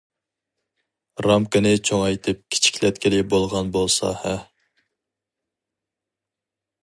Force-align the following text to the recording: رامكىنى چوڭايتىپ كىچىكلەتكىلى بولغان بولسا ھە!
رامكىنى 1.25 1.73
چوڭايتىپ 1.89 2.39
كىچىكلەتكىلى 2.55 3.21
بولغان 3.35 3.71
بولسا 3.77 4.15
ھە! 4.23 4.33